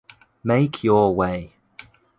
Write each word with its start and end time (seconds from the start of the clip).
Make 0.43 0.83
your 0.83 1.11
way. 1.13 1.53